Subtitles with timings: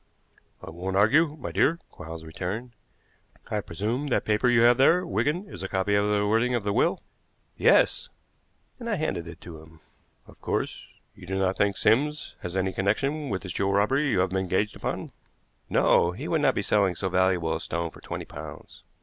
[0.63, 2.71] "I won't argue, my dear," Quarles returned.
[3.51, 6.63] "I presume that paper you have there, Wigan, is a copy of the wording of
[6.63, 7.01] the will?"
[7.55, 8.09] "Yes,"
[8.79, 9.79] and I handed it to him.
[10.25, 14.21] "Of course, you do not think Sims has any connection with this jewel robbery you
[14.21, 15.11] have been engaged upon?"
[15.69, 18.81] "No; he would not be selling so valuable a stone for twenty pounds."